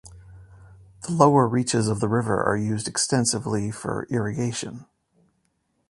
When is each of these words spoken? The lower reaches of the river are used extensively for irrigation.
The 1.05 1.11
lower 1.11 1.47
reaches 1.47 1.87
of 1.87 1.99
the 1.99 2.09
river 2.09 2.43
are 2.43 2.57
used 2.57 2.87
extensively 2.87 3.69
for 3.69 4.07
irrigation. 4.09 4.87